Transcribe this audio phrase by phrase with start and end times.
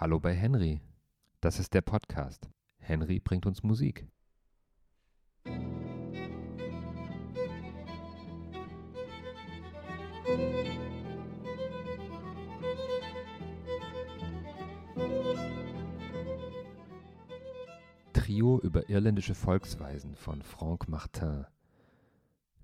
[0.00, 0.80] Hallo bei Henry.
[1.40, 2.48] Das ist der Podcast.
[2.78, 4.06] Henry bringt uns Musik.
[18.12, 21.44] Trio über irländische Volksweisen von Franck Martin.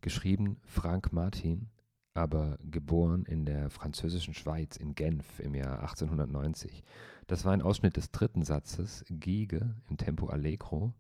[0.03, 1.69] Geschrieben Frank Martin,
[2.15, 6.85] aber geboren in der französischen Schweiz in Genf im Jahr 1890.
[7.27, 10.95] Das war ein Ausschnitt des dritten Satzes, Giege im Tempo Allegro.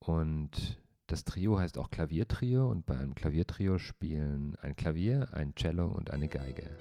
[0.00, 5.86] Und das Trio heißt auch Klaviertrio und bei einem Klaviertrio spielen ein Klavier, ein Cello
[5.86, 6.76] und eine Geige.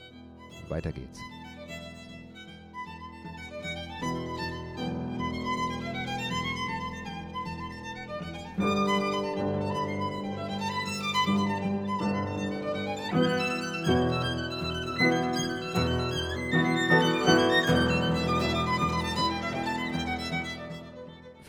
[0.69, 1.19] Weiter geht's.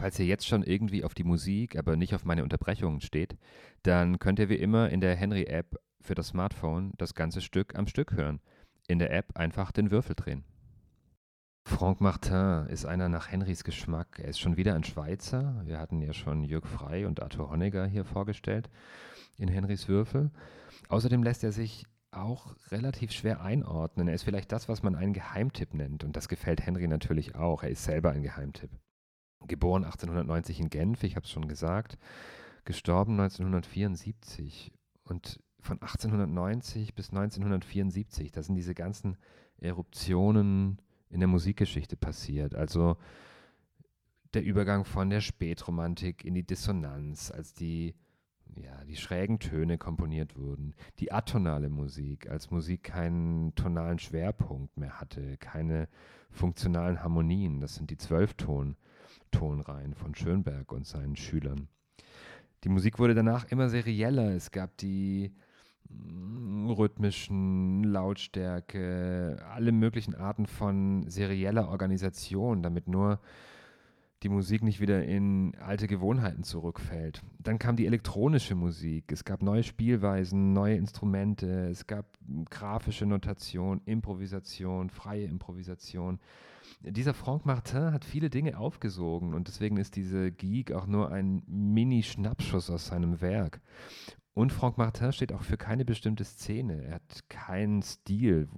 [0.00, 3.36] Falls ihr jetzt schon irgendwie auf die Musik, aber nicht auf meine Unterbrechungen steht,
[3.82, 7.86] dann könnt ihr wie immer in der Henry-App für das Smartphone das ganze Stück am
[7.86, 8.40] Stück hören.
[8.88, 10.42] In der App einfach den Würfel drehen.
[11.66, 14.18] Franck Martin ist einer nach Henrys Geschmack.
[14.22, 15.60] Er ist schon wieder ein Schweizer.
[15.66, 18.70] Wir hatten ja schon Jörg Frey und Arthur Honegger hier vorgestellt
[19.36, 20.30] in Henrys Würfel.
[20.88, 24.08] Außerdem lässt er sich auch relativ schwer einordnen.
[24.08, 26.04] Er ist vielleicht das, was man einen Geheimtipp nennt.
[26.04, 27.62] Und das gefällt Henry natürlich auch.
[27.62, 28.70] Er ist selber ein Geheimtipp.
[29.46, 31.98] Geboren 1890 in Genf, ich habe es schon gesagt,
[32.64, 34.72] gestorben 1974.
[35.04, 39.16] Und von 1890 bis 1974, da sind diese ganzen
[39.58, 40.80] Eruptionen
[41.10, 42.54] in der Musikgeschichte passiert.
[42.54, 42.96] Also
[44.34, 47.94] der Übergang von der Spätromantik in die Dissonanz, als die,
[48.54, 55.00] ja, die schrägen Töne komponiert wurden, die atonale Musik, als Musik keinen tonalen Schwerpunkt mehr
[55.00, 55.88] hatte, keine
[56.30, 58.76] funktionalen Harmonien, das sind die Zwölfton.
[59.30, 61.68] Tonreihen von Schönberg und seinen Schülern.
[62.64, 64.34] Die Musik wurde danach immer serieller.
[64.34, 65.32] Es gab die
[65.88, 73.20] mm, rhythmischen Lautstärke, alle möglichen Arten von serieller Organisation, damit nur
[74.22, 77.22] die Musik nicht wieder in alte Gewohnheiten zurückfällt.
[77.38, 79.10] Dann kam die elektronische Musik.
[79.10, 82.04] Es gab neue Spielweisen, neue Instrumente, es gab
[82.50, 86.20] grafische Notation, Improvisation, freie Improvisation
[86.82, 91.42] dieser Franck Martin hat viele Dinge aufgesogen und deswegen ist diese Geek auch nur ein
[91.46, 93.60] Mini-Schnappschuss aus seinem Werk.
[94.32, 96.84] Und Franck Martin steht auch für keine bestimmte Szene.
[96.84, 98.48] Er hat keinen Stil,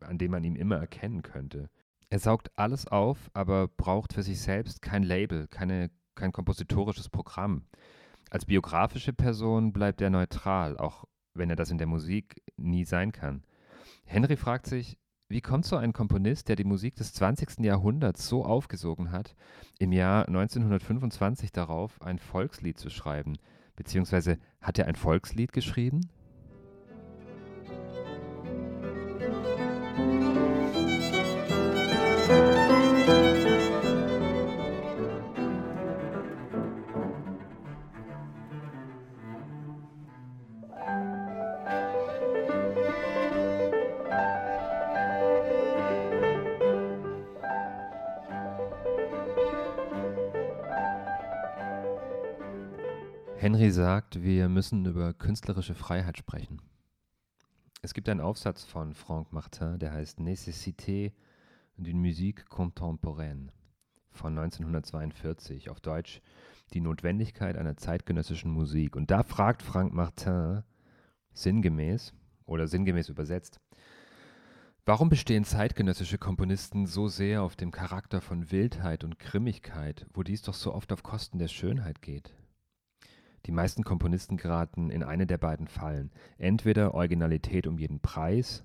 [0.00, 1.70] an dem man ihn immer erkennen könnte.
[2.10, 7.64] Er saugt alles auf, aber braucht für sich selbst kein Label, keine, kein kompositorisches Programm.
[8.30, 11.04] Als biografische Person bleibt er neutral, auch
[11.34, 13.44] wenn er das in der Musik nie sein kann.
[14.04, 14.98] Henry fragt sich,
[15.30, 17.60] wie kommt so ein Komponist, der die Musik des 20.
[17.60, 19.36] Jahrhunderts so aufgesogen hat,
[19.78, 23.38] im Jahr 1925 darauf, ein Volkslied zu schreiben?
[23.76, 26.10] Beziehungsweise hat er ein Volkslied geschrieben?
[53.60, 56.62] Henry sagt, wir müssen über künstlerische Freiheit sprechen.
[57.82, 61.12] Es gibt einen Aufsatz von Franck Martin, der heißt Nécessité
[61.76, 63.52] d'une musique contemporaine
[64.12, 66.22] von 1942, auf Deutsch
[66.72, 68.96] Die Notwendigkeit einer zeitgenössischen Musik.
[68.96, 70.62] Und da fragt Franck Martin
[71.34, 72.14] sinngemäß
[72.46, 73.60] oder sinngemäß übersetzt,
[74.86, 80.40] warum bestehen zeitgenössische Komponisten so sehr auf dem Charakter von Wildheit und Grimmigkeit, wo dies
[80.40, 82.32] doch so oft auf Kosten der Schönheit geht?
[83.46, 88.64] Die meisten Komponisten geraten in eine der beiden Fallen, entweder Originalität um jeden Preis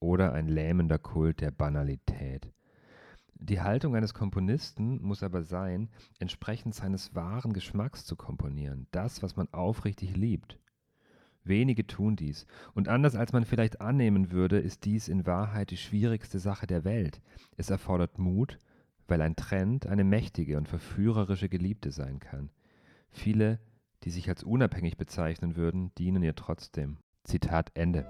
[0.00, 2.52] oder ein lähmender Kult der Banalität.
[3.34, 5.88] Die Haltung eines Komponisten muss aber sein,
[6.20, 10.60] entsprechend seines wahren Geschmacks zu komponieren, das, was man aufrichtig liebt.
[11.42, 15.76] Wenige tun dies, und anders als man vielleicht annehmen würde, ist dies in Wahrheit die
[15.76, 17.20] schwierigste Sache der Welt.
[17.56, 18.60] Es erfordert Mut,
[19.08, 22.50] weil ein Trend eine mächtige und verführerische Geliebte sein kann.
[23.10, 23.58] Viele
[24.04, 26.98] die sich als unabhängig bezeichnen würden, dienen ihr trotzdem.
[27.24, 28.06] Zitat Ende.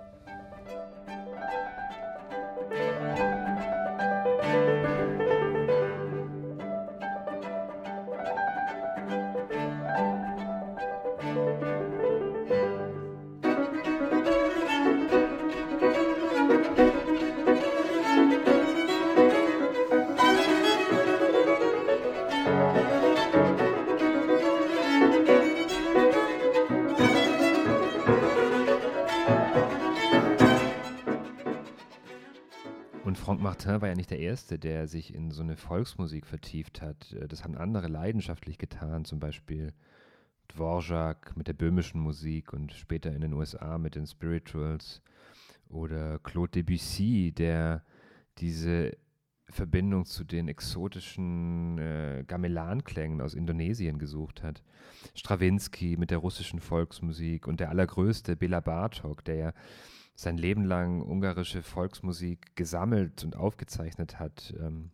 [33.82, 37.12] War ja nicht der Erste, der sich in so eine Volksmusik vertieft hat.
[37.12, 39.74] Äh, das haben andere leidenschaftlich getan, zum Beispiel
[40.48, 45.02] Dvorak mit der böhmischen Musik und später in den USA mit den Spirituals
[45.68, 47.82] oder Claude Debussy, der
[48.38, 48.96] diese
[49.48, 54.62] Verbindung zu den exotischen äh, Gamelan-Klängen aus Indonesien gesucht hat.
[55.14, 59.52] Stravinsky mit der russischen Volksmusik und der allergrößte Bela Bartok, der ja
[60.14, 64.90] sein Leben lang ungarische Volksmusik gesammelt und aufgezeichnet hat, ähm,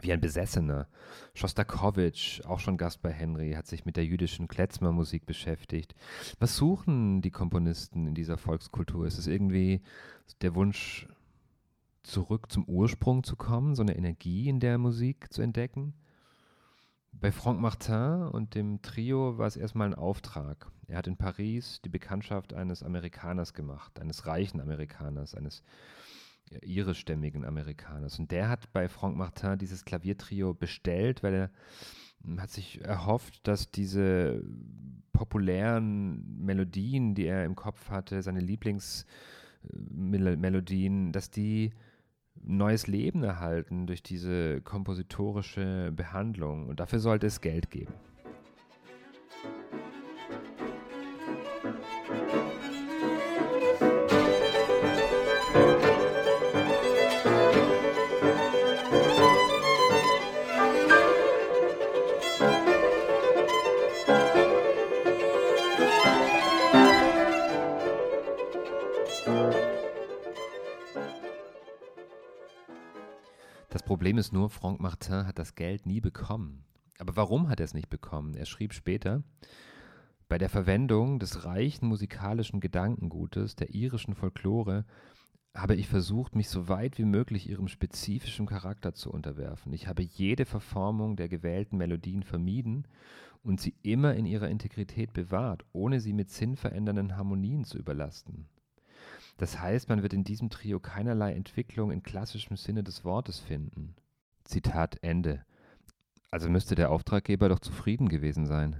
[0.00, 0.88] wie ein Besessener.
[1.34, 5.94] Schostakowitsch, auch schon Gast bei Henry, hat sich mit der jüdischen Klezmer-Musik beschäftigt.
[6.38, 9.06] Was suchen die Komponisten in dieser Volkskultur?
[9.06, 9.80] Ist es irgendwie
[10.42, 11.08] der Wunsch,
[12.02, 15.94] zurück zum Ursprung zu kommen, so eine Energie in der Musik zu entdecken?
[17.18, 20.70] Bei Franck Martin und dem Trio war es erstmal ein Auftrag.
[20.86, 25.62] Er hat in Paris die Bekanntschaft eines Amerikaners gemacht, eines reichen Amerikaners, eines
[26.60, 28.18] irischstämmigen Amerikaners.
[28.18, 31.50] Und der hat bei Franck Martin dieses Klaviertrio bestellt, weil er
[32.22, 34.44] hm, hat sich erhofft, dass diese
[35.12, 41.72] populären Melodien, die er im Kopf hatte, seine Lieblingsmelodien, dass die
[42.46, 46.68] neues Leben erhalten durch diese kompositorische Behandlung.
[46.68, 47.92] Und dafür sollte es Geld geben.
[73.96, 76.66] Problem ist nur, Franck Martin hat das Geld nie bekommen.
[76.98, 78.34] Aber warum hat er es nicht bekommen?
[78.34, 79.22] Er schrieb später,
[80.28, 84.84] bei der Verwendung des reichen musikalischen Gedankengutes der irischen Folklore
[85.54, 89.72] habe ich versucht, mich so weit wie möglich ihrem spezifischen Charakter zu unterwerfen.
[89.72, 92.86] Ich habe jede Verformung der gewählten Melodien vermieden
[93.42, 98.46] und sie immer in ihrer Integrität bewahrt, ohne sie mit sinnverändernden Harmonien zu überlasten.
[99.36, 103.94] Das heißt, man wird in diesem Trio keinerlei Entwicklung in klassischem Sinne des Wortes finden.
[104.44, 105.44] Zitat Ende.
[106.30, 108.76] Also müsste der Auftraggeber doch zufrieden gewesen sein.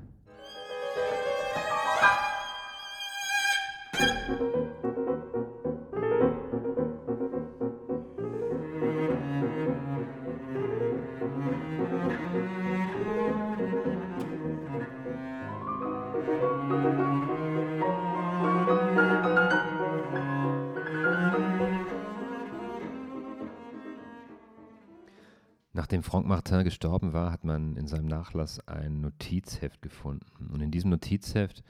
[25.76, 30.48] Nachdem Franck Martin gestorben war, hat man in seinem Nachlass ein Notizheft gefunden.
[30.50, 31.62] Und in diesem Notizheft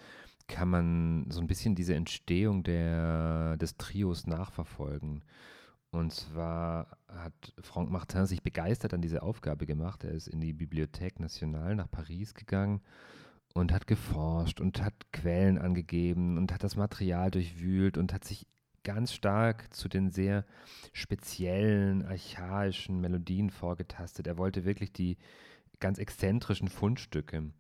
[0.47, 5.25] kann man so ein bisschen diese Entstehung der, des Trios nachverfolgen.
[5.91, 10.05] Und zwar hat Franck Martin sich begeistert an diese Aufgabe gemacht.
[10.05, 12.82] Er ist in die Bibliothèque Nationale nach Paris gegangen
[13.55, 18.47] und hat geforscht und hat Quellen angegeben und hat das Material durchwühlt und hat sich
[18.87, 20.44] ganz stark zu den sehr
[20.93, 24.29] speziellen, archaischen Melodien vorgetastet.
[24.29, 25.17] Er wollte wirklich die
[25.81, 27.51] ganz exzentrischen Fundstücke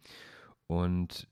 [0.68, 1.28] und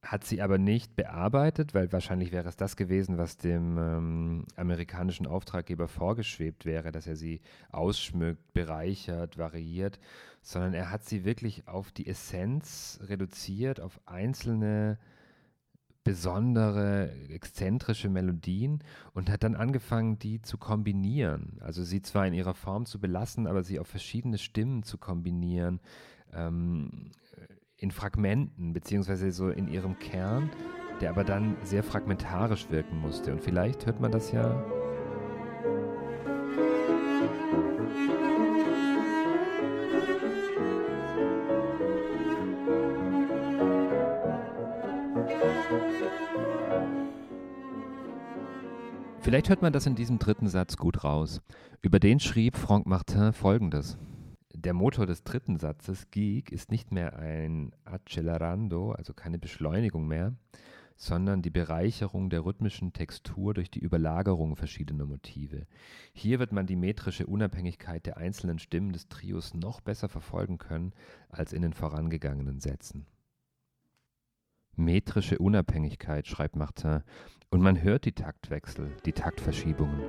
[0.00, 5.26] hat sie aber nicht bearbeitet, weil wahrscheinlich wäre es das gewesen, was dem ähm, amerikanischen
[5.26, 7.40] Auftraggeber vorgeschwebt wäre, dass er sie
[7.72, 9.98] ausschmückt, bereichert, variiert,
[10.40, 14.98] sondern er hat sie wirklich auf die Essenz reduziert, auf einzelne
[16.04, 18.84] besondere, exzentrische Melodien
[19.14, 21.58] und hat dann angefangen, die zu kombinieren.
[21.60, 25.80] Also sie zwar in ihrer Form zu belassen, aber sie auf verschiedene Stimmen zu kombinieren,
[26.32, 27.10] ähm,
[27.78, 30.50] in Fragmenten, beziehungsweise so in ihrem Kern,
[31.00, 33.32] der aber dann sehr fragmentarisch wirken musste.
[33.32, 34.62] Und vielleicht hört man das ja
[49.34, 51.42] Vielleicht hört man das in diesem dritten Satz gut raus.
[51.82, 53.98] Über den schrieb Franck Martin folgendes.
[54.54, 60.36] Der Motor des dritten Satzes, Geek, ist nicht mehr ein Accelerando, also keine Beschleunigung mehr,
[60.94, 65.66] sondern die Bereicherung der rhythmischen Textur durch die Überlagerung verschiedener Motive.
[66.12, 70.92] Hier wird man die metrische Unabhängigkeit der einzelnen Stimmen des Trios noch besser verfolgen können
[71.28, 73.04] als in den vorangegangenen Sätzen.
[74.76, 77.02] Metrische Unabhängigkeit, schreibt Martin,
[77.50, 80.00] und man hört die Taktwechsel, die Taktverschiebungen.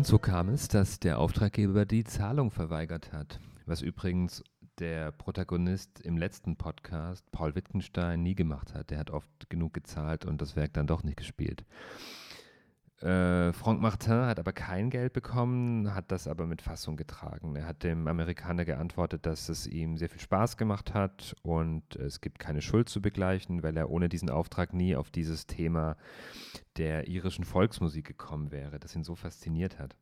[0.00, 4.42] Und so kam es, dass der Auftraggeber die Zahlung verweigert hat, was übrigens
[4.78, 8.90] der Protagonist im letzten Podcast, Paul Wittgenstein, nie gemacht hat.
[8.90, 11.66] Der hat oft genug gezahlt und das Werk dann doch nicht gespielt.
[13.02, 17.56] Äh, Franck Martin hat aber kein Geld bekommen, hat das aber mit Fassung getragen.
[17.56, 22.20] Er hat dem Amerikaner geantwortet, dass es ihm sehr viel Spaß gemacht hat und es
[22.20, 25.96] gibt keine Schuld zu begleichen, weil er ohne diesen Auftrag nie auf dieses Thema
[26.76, 29.96] der irischen Volksmusik gekommen wäre, das ihn so fasziniert hat.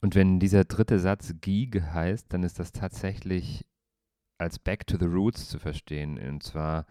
[0.00, 3.66] Und wenn dieser dritte Satz Gieg heißt, dann ist das tatsächlich
[4.38, 6.18] als Back to the Roots zu verstehen.
[6.18, 6.86] Und zwar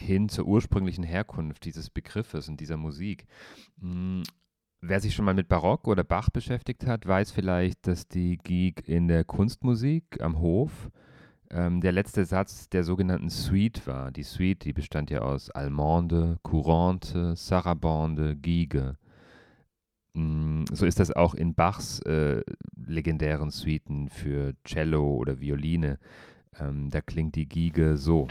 [0.00, 3.26] hin zur ursprünglichen Herkunft dieses Begriffes und dieser Musik.
[3.80, 4.22] Hm,
[4.80, 8.88] wer sich schon mal mit Barock oder Bach beschäftigt hat, weiß vielleicht, dass die Geek
[8.88, 10.90] in der Kunstmusik am Hof
[11.50, 14.10] ähm, der letzte Satz der sogenannten Suite war.
[14.10, 18.96] Die Suite, die bestand ja aus Allemande, Courante, Sarabande, Giege.
[20.14, 22.42] Hm, so ist das auch in Bachs äh,
[22.76, 25.98] legendären Suiten für Cello oder Violine.
[26.58, 28.26] Ähm, da klingt die Giege so.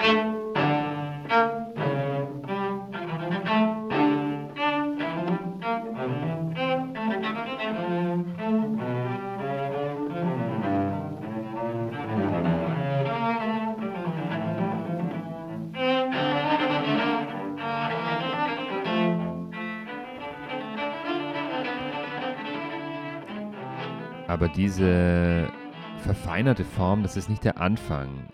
[24.40, 25.52] Aber diese
[25.98, 28.32] verfeinerte Form, das ist nicht der Anfang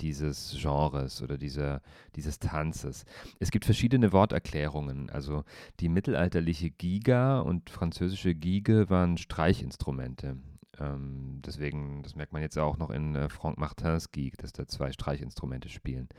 [0.00, 1.80] dieses Genres oder dieser,
[2.14, 3.06] dieses Tanzes.
[3.38, 5.08] Es gibt verschiedene Worterklärungen.
[5.08, 5.44] Also
[5.80, 10.36] die mittelalterliche Giga und französische Gige waren Streichinstrumente.
[10.78, 14.66] Ähm, deswegen, das merkt man jetzt auch noch in äh, Franck Martins Gig, dass da
[14.66, 16.10] zwei Streichinstrumente spielen.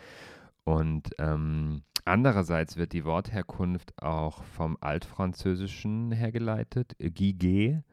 [0.63, 7.83] Und ähm, andererseits wird die Wortherkunft auch vom Altfranzösischen hergeleitet, Giguet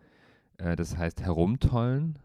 [0.58, 2.18] äh, das heißt herumtollen.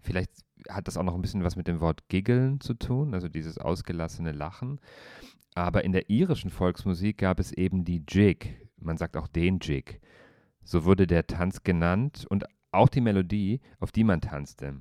[0.00, 0.30] Vielleicht
[0.68, 3.58] hat das auch noch ein bisschen was mit dem Wort giggeln zu tun, also dieses
[3.58, 4.80] ausgelassene Lachen.
[5.54, 8.56] Aber in der irischen Volksmusik gab es eben die Jig.
[8.76, 10.00] Man sagt auch den Jig.
[10.62, 14.74] So wurde der Tanz genannt und auch die Melodie, auf die man tanzte.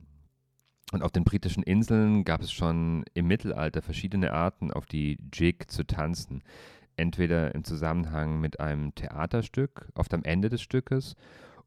[0.91, 5.67] Und auf den britischen Inseln gab es schon im Mittelalter verschiedene Arten, auf die Jig
[5.67, 6.43] zu tanzen.
[6.95, 11.15] Entweder im Zusammenhang mit einem Theaterstück, oft am Ende des Stückes,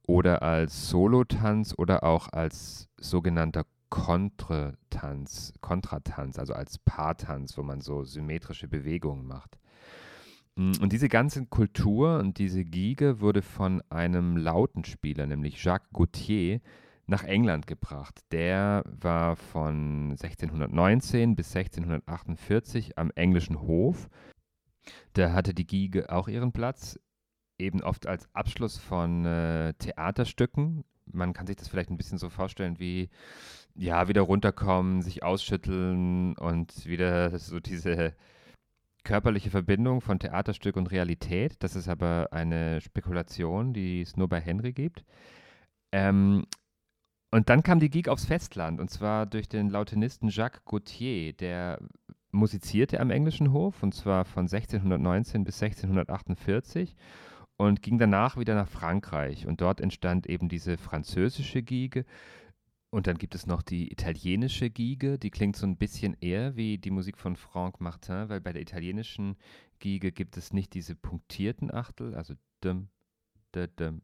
[0.06, 8.04] oder als Solotanz oder auch als sogenannter Kontratanz, Kontratanz, also als Paartanz, wo man so
[8.04, 9.58] symmetrische Bewegungen macht.
[10.56, 16.60] Mm, und diese ganze Kultur und diese Giege wurde von einem Lautenspieler, nämlich Jacques Gauthier,
[17.06, 18.20] nach England gebracht.
[18.32, 24.08] Der war von 1619 bis 1648 am englischen Hof.
[25.12, 26.98] Da hatte die Giege auch ihren Platz
[27.58, 30.84] eben oft als Abschluss von äh, Theaterstücken.
[31.12, 33.10] Man kann sich das vielleicht ein bisschen so vorstellen wie,
[33.74, 38.14] ja, wieder runterkommen, sich ausschütteln und wieder so diese
[39.04, 41.56] körperliche Verbindung von Theaterstück und Realität.
[41.60, 45.04] Das ist aber eine Spekulation, die es nur bei Henry gibt.
[45.92, 46.44] Ähm,
[47.30, 51.78] und dann kam die Geek aufs Festland und zwar durch den Lautenisten Jacques Gauthier, der
[52.32, 56.94] musizierte am englischen Hof und zwar von 1619 bis 1648
[57.56, 59.46] und ging danach wieder nach Frankreich.
[59.46, 62.04] Und dort entstand eben diese französische Giege.
[62.90, 66.78] Und dann gibt es noch die italienische Giege, die klingt so ein bisschen eher wie
[66.78, 69.36] die Musik von Franck Martin, weil bei der italienischen
[69.80, 72.88] Giege gibt es nicht diese punktierten Achtel, also dum,
[73.52, 74.02] da, dum,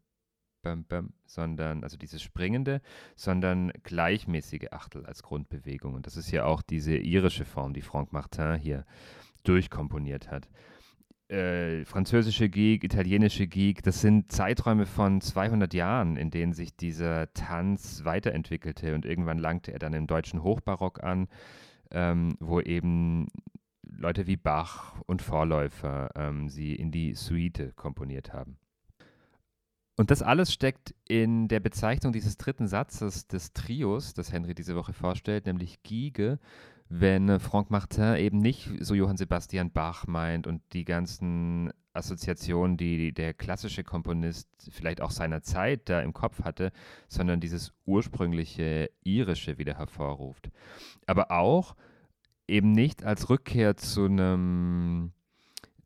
[0.62, 2.82] bam, bam, sondern, also dieses springende,
[3.14, 5.94] sondern gleichmäßige Achtel als Grundbewegung.
[5.94, 8.84] Und das ist ja auch diese irische Form, die Franck Martin hier
[9.44, 10.48] durchkomponiert hat
[11.32, 17.32] äh, französische Geek, italienische Geek, das sind Zeiträume von 200 Jahren, in denen sich dieser
[17.32, 21.28] Tanz weiterentwickelte und irgendwann langte er dann im deutschen Hochbarock an,
[21.90, 23.28] ähm, wo eben
[23.82, 28.58] Leute wie Bach und Vorläufer ähm, sie in die Suite komponiert haben.
[29.96, 34.74] Und das alles steckt in der Bezeichnung dieses dritten Satzes des Trios, das Henry diese
[34.74, 36.38] Woche vorstellt, nämlich Giege,
[36.94, 43.12] wenn Franck Martin eben nicht so Johann Sebastian Bach meint und die ganzen Assoziationen, die
[43.12, 46.70] der klassische Komponist vielleicht auch seiner Zeit da im Kopf hatte,
[47.08, 50.50] sondern dieses ursprüngliche irische wieder hervorruft.
[51.06, 51.76] Aber auch
[52.46, 55.12] eben nicht als Rückkehr zu einem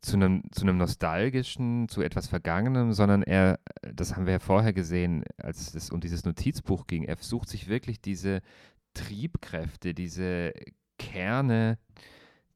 [0.01, 3.59] zu einem, zu einem nostalgischen, zu etwas Vergangenem, sondern er,
[3.93, 7.67] das haben wir ja vorher gesehen, als es um dieses Notizbuch ging, er sucht sich
[7.67, 8.41] wirklich diese
[8.93, 10.53] Triebkräfte, diese
[10.97, 11.77] Kerne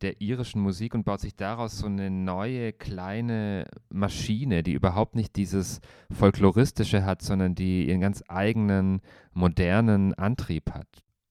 [0.01, 5.35] der irischen Musik und baut sich daraus so eine neue kleine Maschine, die überhaupt nicht
[5.35, 5.79] dieses
[6.11, 9.01] folkloristische hat, sondern die ihren ganz eigenen
[9.33, 10.87] modernen Antrieb hat.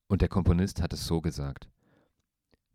[0.07, 1.69] Und der Komponist hat es so gesagt.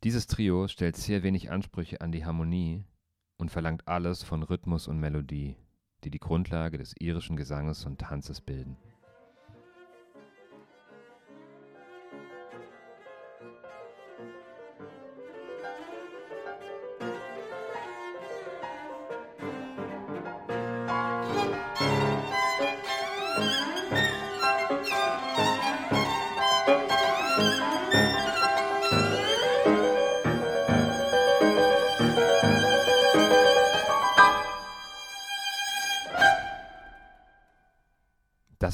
[0.04, 2.84] Dieses Trio stellt sehr wenig Ansprüche an die Harmonie
[3.38, 5.56] und verlangt alles von Rhythmus und Melodie,
[6.04, 8.78] die die Grundlage des irischen Gesanges und Tanzes bilden.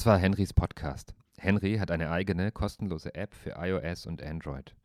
[0.01, 1.13] Das war Henrys Podcast.
[1.37, 4.75] Henry hat eine eigene kostenlose App für iOS und Android.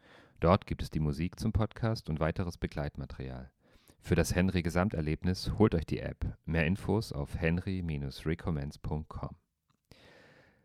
[0.41, 3.51] Dort gibt es die Musik zum Podcast und weiteres Begleitmaterial.
[3.99, 6.37] Für das Henry Gesamterlebnis holt euch die App.
[6.45, 9.37] Mehr Infos auf henry-recommends.com.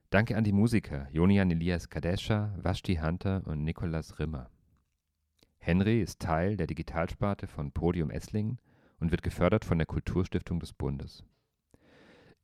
[0.10, 4.50] Danke an die Musiker Jonian Elias Kadesha, Vashti Hunter und Nikolas Rimmer.
[5.60, 8.60] Henry ist Teil der Digitalsparte von Podium Esslingen
[9.00, 11.24] und wird gefördert von der Kulturstiftung des Bundes.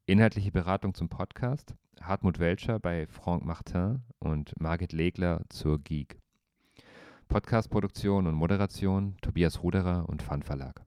[0.09, 6.21] Inhaltliche Beratung zum Podcast Hartmut Welcher bei Franck Martin und Margit Legler zur Geek.
[7.27, 10.87] Podcastproduktion und Moderation Tobias Ruderer und Fun Verlag.